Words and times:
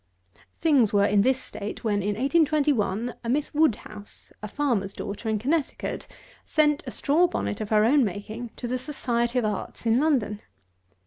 213. 0.59 0.59
Things 0.61 0.93
were 0.93 1.05
in 1.05 1.21
this 1.21 1.39
state, 1.39 1.83
when 1.83 2.01
in 2.01 2.15
1821, 2.15 3.13
a 3.23 3.29
Miss 3.29 3.53
WOODHOUSE, 3.53 4.33
a 4.41 4.47
farmer's 4.47 4.93
daughter 4.93 5.29
in 5.29 5.37
CONNECTICUT, 5.37 6.07
sent 6.43 6.81
a 6.87 6.89
straw 6.89 7.27
bonnet 7.27 7.61
of 7.61 7.69
her 7.69 7.85
own 7.85 8.03
making 8.03 8.49
to 8.55 8.67
the 8.67 8.79
Society 8.79 9.37
of 9.37 9.45
Arts 9.45 9.85
in 9.85 9.99
London. 9.99 10.41